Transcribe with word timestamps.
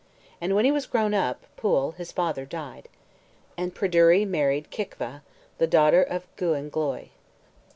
And 0.41 0.55
when 0.55 0.65
he 0.65 0.71
was 0.71 0.87
grown 0.87 1.13
up, 1.13 1.45
Pwyll, 1.57 1.91
his 1.95 2.11
father, 2.11 2.43
died. 2.43 2.89
And 3.55 3.75
Pryderi 3.75 4.25
married 4.25 4.71
Kicva, 4.71 5.21
the 5.59 5.67
daughter 5.67 6.01
of 6.01 6.25
Gwynn 6.37 6.71
Gloy. 6.71 7.09